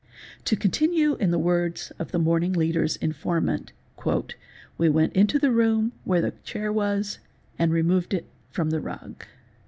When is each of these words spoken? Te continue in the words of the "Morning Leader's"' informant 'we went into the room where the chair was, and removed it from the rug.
Te 0.43 0.55
continue 0.55 1.13
in 1.17 1.29
the 1.29 1.37
words 1.37 1.91
of 1.99 2.11
the 2.11 2.17
"Morning 2.17 2.53
Leader's"' 2.53 2.95
informant 2.95 3.71
'we 4.03 4.89
went 4.89 5.13
into 5.13 5.37
the 5.37 5.51
room 5.51 5.91
where 6.05 6.21
the 6.21 6.31
chair 6.43 6.73
was, 6.73 7.19
and 7.59 7.71
removed 7.71 8.11
it 8.15 8.25
from 8.49 8.71
the 8.71 8.81
rug. 8.81 9.25